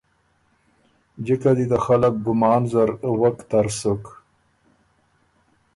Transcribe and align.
جکه 1.25 1.51
دی 1.57 1.65
ته 1.69 1.77
خلق 1.85 2.13
ګمان 2.25 2.61
زر 2.71 2.89
وک 3.19 3.37
تر 3.49 3.67
سُک۔ 3.79 4.03